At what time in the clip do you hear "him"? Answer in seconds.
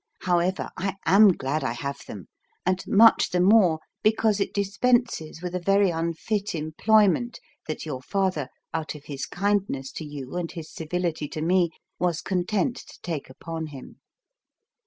13.67-13.99